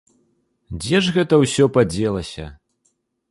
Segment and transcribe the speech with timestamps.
[0.85, 2.45] Дзе ж гэта ўсё падзелася?